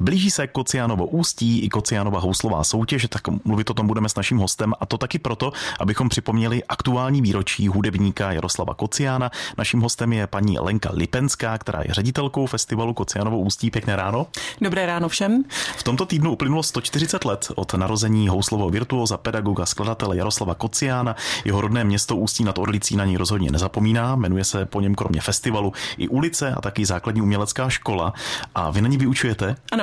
[0.00, 4.38] Blíží se Kociánovo ústí i Kociánova houslová soutěž, tak mluvit o tom budeme s naším
[4.38, 9.30] hostem a to taky proto, abychom připomněli aktuální výročí hudebníka Jaroslava Kociána.
[9.58, 13.70] Naším hostem je paní Lenka Lipenská, která je ředitelkou festivalu Kociánovo ústí.
[13.70, 14.26] Pěkné ráno.
[14.60, 15.44] Dobré ráno všem.
[15.76, 21.16] V tomto týdnu uplynulo 140 let od narození houslového virtuóza, pedagoga, skladatele Jaroslava Kociána.
[21.44, 24.16] Jeho rodné město Ústí nad Orlicí na něj rozhodně nezapomíná.
[24.16, 28.12] Jmenuje se po něm kromě festivalu i ulice a taky základní umělecká škola.
[28.54, 29.56] A vy na ní vyučujete?
[29.72, 29.81] Ano.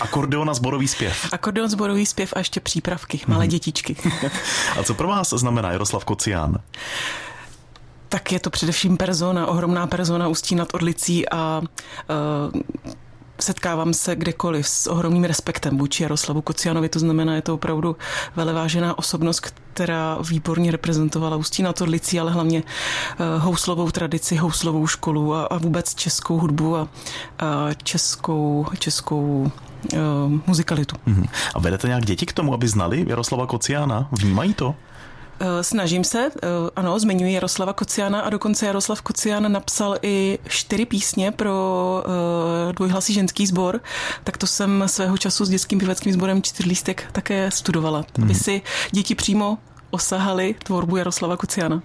[0.00, 1.28] Akordeon a zborový zpěv.
[1.32, 3.50] Akordeon, zborový zpěv a ještě přípravky, malé hmm.
[3.50, 3.96] dětičky.
[4.78, 6.60] a co pro vás znamená Jaroslav Kocián?
[8.08, 11.62] Tak je to především persona, ohromná persona Ústí nad Orlicí a
[12.54, 12.92] uh,
[13.40, 17.96] setkávám se kdekoliv s ohromným respektem vůči Jaroslavu Kocianovi, to znamená, je to opravdu
[18.36, 19.40] velevážená osobnost,
[19.72, 25.58] která výborně reprezentovala Ústí nad Orlicí, ale hlavně uh, houslovou tradici, houslovou školu a, a
[25.58, 26.88] vůbec českou hudbu a,
[27.38, 29.52] a českou, českou
[29.92, 29.98] uh,
[30.46, 30.96] muzikalitu.
[31.08, 31.28] Uh-huh.
[31.54, 34.08] A vedete nějak děti k tomu, aby znali Jaroslava Kociána?
[34.12, 34.74] Vnímají to?
[35.40, 40.86] Eh, snažím se, eh, ano, zmiňuji Jaroslava Kociana a dokonce Jaroslav Kocian napsal i čtyři
[40.86, 41.52] písně pro
[42.66, 43.80] uh, dvojhlasý ženský sbor,
[44.24, 48.24] tak to jsem svého času s dětským pěveckým sborem Čtyřlístek také studovala, hmm.
[48.24, 49.58] aby si děti přímo
[49.90, 51.82] osahali tvorbu Jaroslava Kuciana.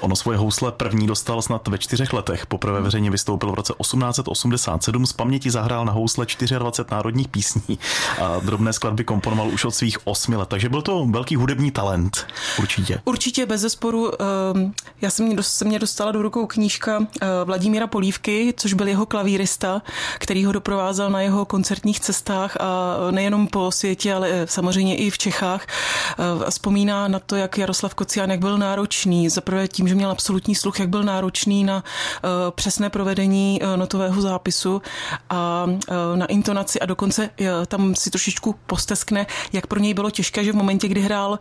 [0.00, 2.46] Ono svoje housle první dostal snad ve čtyřech letech.
[2.46, 5.06] Poprvé veřejně vystoupil v roce 1887.
[5.06, 6.26] Z paměti zahrál na housle
[6.58, 7.78] 24 národních písní
[8.22, 10.48] a drobné skladby komponoval už od svých osmi let.
[10.48, 12.26] Takže byl to velký hudební talent,
[12.58, 13.00] určitě.
[13.04, 14.10] Určitě, bez zesporu.
[14.22, 19.06] Ehm, já jsem se mě dostala do rukou knížka eh, Vladimíra Polívky, což byl jeho
[19.06, 19.82] klavírista,
[20.18, 25.10] který ho doprovázel na jeho koncertních cestách a nejenom po světě, ale eh, samozřejmě i
[25.10, 25.66] v Čechách.
[25.66, 30.54] Eh, vzpomíná na to, jak Jaroslav Kocián, jak byl náročný, zaprvé tím, že měl absolutní
[30.54, 34.82] sluch, jak byl náročný na uh, přesné provedení uh, notového zápisu
[35.30, 37.30] a uh, na intonaci a dokonce
[37.66, 41.38] tam si trošičku posteskne, jak pro něj bylo těžké, že v momentě, kdy hrál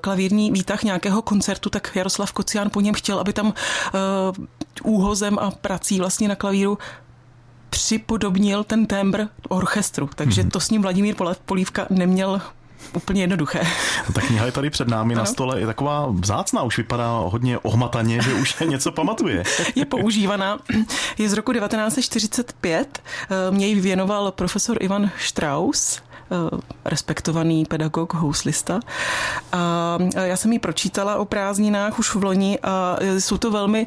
[0.00, 3.54] klavírní výtah nějakého koncertu, tak Jaroslav Kocián po něm chtěl, aby tam
[4.82, 6.78] úhozem a prací vlastně na klavíru
[7.70, 10.10] připodobnil ten tembr orchestru.
[10.14, 10.50] Takže mm-hmm.
[10.50, 11.14] to s ním Vladimír
[11.44, 12.40] Polívka neměl
[12.92, 13.60] úplně jednoduché.
[14.08, 15.22] No, ta kniha je tady před námi ano.
[15.22, 19.42] na stole, je taková vzácná, už vypadá hodně ohmataně, že už něco pamatuje.
[19.74, 20.58] Je používaná,
[21.18, 23.02] je z roku 1945,
[23.50, 26.00] mě ji věnoval profesor Ivan Strauss,
[26.84, 28.80] respektovaný pedagog, houslista.
[29.52, 33.86] A já jsem ji pročítala o prázdninách už v loni a jsou to velmi,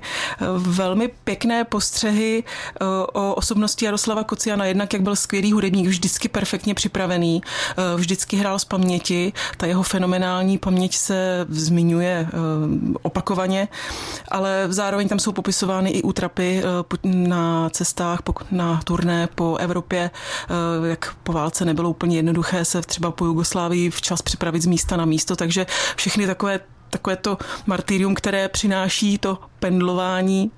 [0.58, 4.66] velmi pěkné postřehy eh, o osobnosti Jaroslava Kociana.
[4.66, 9.34] Jednak, jak byl skvělý hudebník, vždycky perfektně připravený, eh, vždycky hrál z paměti.
[9.58, 12.28] Ta jeho fenomenální paměť se zmiňuje
[13.02, 13.68] opakovaně,
[14.32, 16.64] ale zároveň tam jsou popisovány i útrapy
[17.04, 18.20] na cestách,
[18.52, 20.12] na turné po Evropě,
[20.84, 25.06] jak po válce nebylo úplně jednoduché se třeba po Jugoslávii včas připravit z místa na
[25.06, 25.66] místo, takže
[25.96, 30.52] všechny takové, takové to martyrium, které přináší to pendlování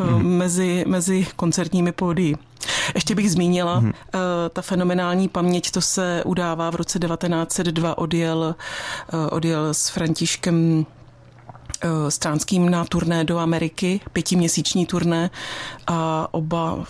[0.00, 0.26] mm.
[0.26, 2.36] mezi, mezi koncertními pódii.
[2.94, 3.92] Ještě bych zmínila, mm.
[4.52, 8.54] ta fenomenální paměť, to se udává v roce 1902, odjel,
[9.12, 10.86] eh, odjel s Františkem
[12.08, 15.30] Stránským na turné do Ameriky, pětiměsíční turné
[15.86, 16.84] a oba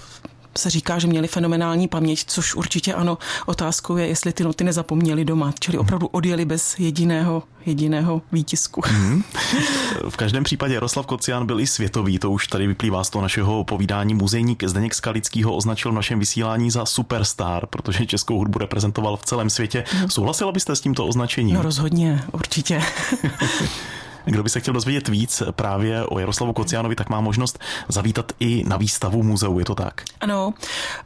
[0.59, 3.19] se říká, že měli fenomenální paměť, což určitě ano.
[3.47, 8.83] Otázkou je, jestli ty noty nezapomněli doma, čili opravdu odjeli bez jediného, jediného výtisku.
[8.93, 9.23] Mm.
[10.09, 13.65] V každém případě Jaroslav Kocián byl i světový, to už tady vyplývá z toho našeho
[13.65, 14.15] povídání.
[14.15, 19.51] Muzejník Zdeněk Skalickýho označil v našem vysílání za superstar, protože českou hudbu reprezentoval v celém
[19.51, 19.85] světě.
[20.01, 20.11] Mm.
[20.11, 21.55] Souhlasila byste s tímto označením?
[21.57, 22.83] No rozhodně, určitě.
[24.25, 27.59] Kdo by se chtěl dozvědět víc právě o Jaroslavu Kociánovi, tak má možnost
[27.89, 30.03] zavítat i na výstavu muzeu, je to tak?
[30.21, 30.55] Ano,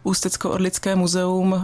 [0.02, 1.60] Ústecko-Orlické muzeum uh,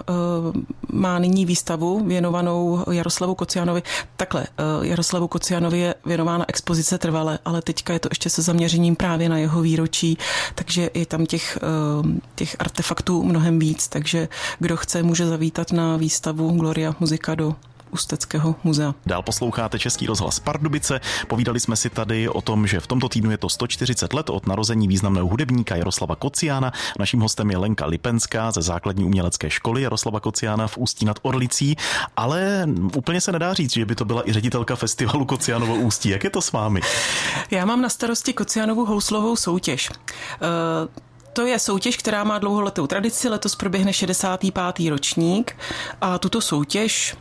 [0.92, 3.82] má nyní výstavu věnovanou Jaroslavu Kociánovi.
[4.16, 4.47] Takhle,
[4.78, 9.28] uh, Jaroslavu Kociánovi je věnována expozice trvale, ale teďka je to ještě se zaměřením právě
[9.28, 10.19] na jeho výročí,
[10.54, 11.59] takže je tam těch,
[12.03, 14.28] uh, těch artefaktů mnohem víc, takže
[14.59, 17.54] kdo chce, může zavítat na výstavu Gloria Muzika do
[17.90, 18.94] Ústeckého muzea.
[19.06, 21.00] Dál posloucháte Český rozhlas Pardubice.
[21.28, 24.46] Povídali jsme si tady o tom, že v tomto týdnu je to 140 let od
[24.46, 26.72] narození významného hudebníka Jaroslava Kociána.
[26.98, 31.76] Naším hostem je Lenka Lipenská ze základní umělecké školy Jaroslava Kociána v Ústí nad Orlicí,
[32.16, 36.08] ale úplně se nedá říct, že by to byla i ředitelka festivalu Kociánovo Ústí.
[36.08, 36.80] Jak je to s vámi?
[37.50, 39.90] Já mám na starosti Kociánovu houslovou soutěž.
[39.90, 40.88] Uh,
[41.32, 43.28] to je soutěž, která má dlouholetou tradici.
[43.28, 44.90] Letos proběhne 65.
[44.90, 45.56] ročník
[46.00, 47.16] a tuto soutěž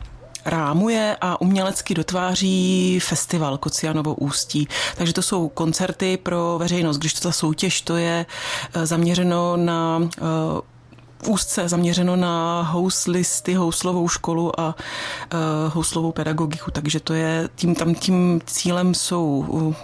[0.50, 4.68] rámuje a umělecky dotváří festival Kocianovo ústí.
[4.96, 8.26] Takže to jsou koncerty pro veřejnost, když to ta soutěž to je
[8.74, 10.22] eh, zaměřeno na eh,
[11.26, 14.74] úzce zaměřeno na houslisty, houslovou školu a
[15.68, 19.74] houslovou pedagogiku, takže to je, tím, tam tím cílem jsou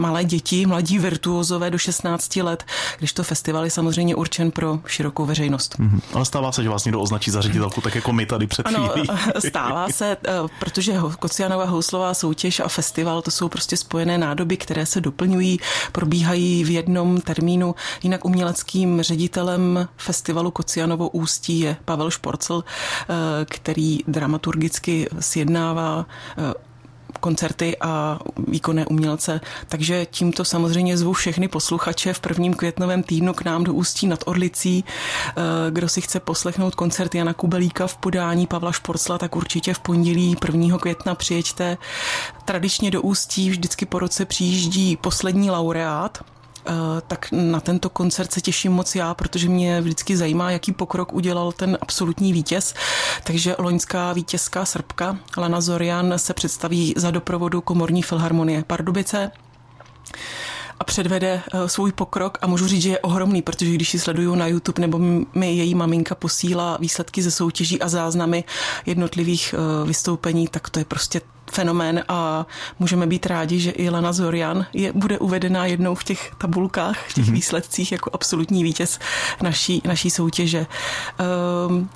[0.00, 2.64] malé děti, mladí virtuozové do 16 let,
[2.98, 5.78] když to festival je samozřejmě určen pro širokou veřejnost.
[5.78, 6.00] Mm-hmm.
[6.14, 8.94] Ale stává se, že vás někdo označí za ředitelku, tak jako my tady před ano,
[9.48, 14.86] stává se, eh, protože Kocianová houslová soutěž a festival, to jsou prostě spojené nádoby, které
[14.86, 15.60] se doplňují,
[15.92, 17.74] probíhají v jednom termínu.
[18.02, 23.14] Jinak uměleckým ředitelem festivalu Kocianovo ústí je Pavel Šporcel, eh,
[23.44, 26.06] který dramaturgicky sjednává
[26.38, 26.69] eh,
[27.20, 28.18] koncerty a
[28.48, 29.40] výkonné umělce.
[29.68, 34.20] Takže tímto samozřejmě zvu všechny posluchače v prvním květnovém týdnu k nám do Ústí nad
[34.26, 34.84] Orlicí.
[34.84, 39.78] Eh, kdo si chce poslechnout koncert Jana Kubelíka v podání Pavla Šporcla, tak určitě v
[39.78, 40.78] pondělí 1.
[40.78, 41.78] května přijeďte.
[42.44, 46.18] Tradičně do Ústí vždycky po roce přijíždí poslední laureát,
[47.06, 51.52] tak na tento koncert se těším moc já, protože mě vždycky zajímá, jaký pokrok udělal
[51.52, 52.74] ten absolutní vítěz.
[53.24, 59.30] Takže loňská vítězka Srbka Lana Zorian se představí za doprovodu komorní filharmonie Pardubice
[60.80, 64.34] a předvede eh, svůj pokrok a můžu říct, že je ohromný, protože když ji sleduju
[64.34, 64.98] na YouTube nebo
[65.34, 68.44] mi její maminka posílá výsledky ze soutěží a záznamy
[68.86, 71.20] jednotlivých eh, vystoupení, tak to je prostě
[71.52, 72.46] fenomén a
[72.78, 77.14] můžeme být rádi, že i Lena Zorian je, bude uvedená jednou v těch tabulkách, v
[77.14, 77.32] těch mm-hmm.
[77.32, 78.98] výsledcích jako absolutní vítěz
[79.42, 80.66] naší, naší soutěže.
[81.68, 81.88] Um,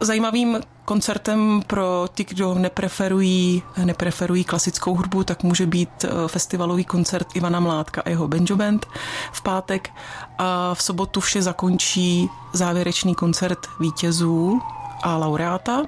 [0.00, 7.26] zajímavým koncertem pro ty, kdo nepreferují, nepreferují klasickou hudbu, tak může být eh, festivalový koncert
[7.34, 8.86] Ivana Mládka a jeho Benjo Band
[9.32, 9.90] v pátek
[10.38, 14.60] a v sobotu vše zakončí závěrečný koncert vítězů
[15.02, 15.82] a laureáta.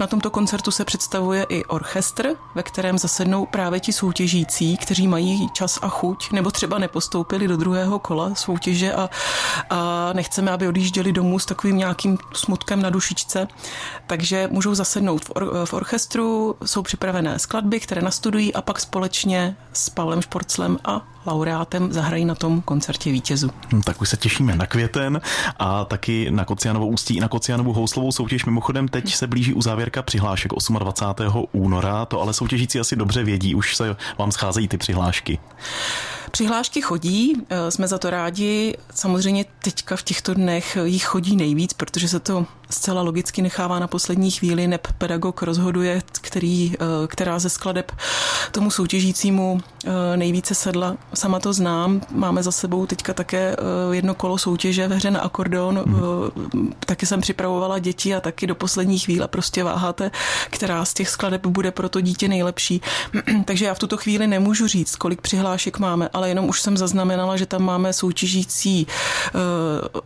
[0.00, 5.48] Na tomto koncertu se představuje i orchestr, ve kterém zasednou právě ti soutěžící, kteří mají
[5.52, 9.10] čas a chuť, nebo třeba nepostoupili do druhého kola soutěže a,
[9.70, 13.48] a nechceme, aby odjížděli domů s takovým nějakým smutkem na dušičce.
[14.06, 19.56] Takže můžou zasednout v, or, v orchestru, jsou připravené skladby, které nastudují a pak společně
[19.72, 23.50] s Pavlem Šporclem a laureátem zahrají na tom koncertě vítězů.
[23.72, 25.20] Hm, tak už se těšíme na květen
[25.58, 28.44] a taky na Kocianovo ústí i na Kocianovu houslovou soutěž.
[28.44, 31.44] Mimochodem teď se blíží uzávěrka přihlášek 28.
[31.52, 35.38] února, to ale soutěžící asi dobře vědí, už se vám scházejí ty přihlášky.
[36.30, 38.76] Přihlášky chodí, eh, jsme za to rádi.
[38.94, 43.86] Samozřejmě teďka v těchto dnech jich chodí nejvíc, protože se to zcela logicky nechává na
[43.86, 47.92] poslední chvíli, neb pedagog rozhoduje, který, eh, která ze skladeb
[48.52, 50.96] tomu soutěžícímu eh, nejvíce sedla.
[51.14, 53.56] Sama to znám, máme za sebou teďka také
[53.90, 56.74] jedno kolo soutěže ve hře na akordeon, hmm.
[56.78, 60.10] taky jsem připravovala děti a taky do poslední chvíle prostě váháte,
[60.50, 62.80] která z těch skladeb bude pro to dítě nejlepší.
[63.44, 67.36] Takže já v tuto chvíli nemůžu říct, kolik přihlášek máme, ale jenom už jsem zaznamenala,
[67.36, 70.00] že tam máme soutěžící eh,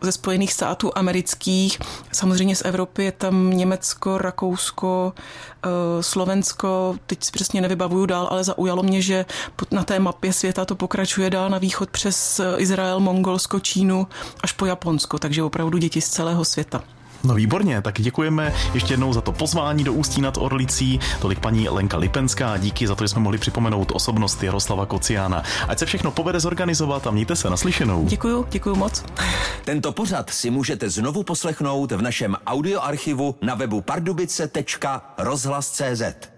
[0.00, 1.78] ze Spojených států amerických.
[2.12, 8.44] Samozřejmě z Evropy je tam Německo, Rakousko, eh, Slovensko, teď si přesně nevybavuju dál, ale
[8.44, 9.24] zaujalo mě, že
[9.70, 14.06] na té mapě světa to pokračuje dál na východ přes eh, Izrael, Mongolsko, Čínu
[14.42, 16.82] až po Japonsko, takže opravdu děti z celého světa.
[17.24, 21.00] No výborně, tak děkujeme ještě jednou za to pozvání do Ústí nad Orlicí.
[21.20, 25.42] Tolik paní Lenka Lipenská, díky za to, že jsme mohli připomenout osobnost Jaroslava Kociána.
[25.68, 28.04] Ať se všechno povede zorganizovat a mějte se naslyšenou.
[28.04, 29.04] Děkuju, děkuju moc.
[29.64, 36.31] Tento pořad si můžete znovu poslechnout v našem audioarchivu na webu pardubice.rozhlas.cz.